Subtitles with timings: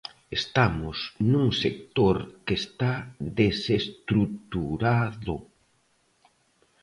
[0.39, 0.97] Estamos
[1.31, 2.15] nun sector
[2.45, 2.93] que está
[3.39, 5.35] desestruturado.